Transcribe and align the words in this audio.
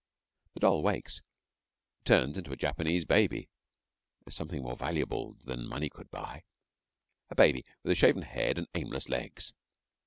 The 0.55 0.61
doll 0.61 0.81
wakes, 0.81 1.21
turns 2.05 2.35
into 2.35 2.51
a 2.51 2.55
Japanese 2.55 3.05
baby 3.05 3.49
something 4.27 4.63
more 4.63 4.75
valuable 4.75 5.35
than 5.45 5.67
money 5.67 5.91
could 5.91 6.09
buy 6.09 6.41
a 7.29 7.35
baby 7.35 7.63
with 7.83 7.91
a 7.91 7.95
shaven 7.95 8.23
head 8.23 8.57
and 8.57 8.67
aimless 8.73 9.09
legs. 9.09 9.53